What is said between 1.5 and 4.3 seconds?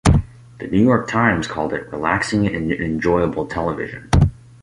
it "relaxing and enjoyable television".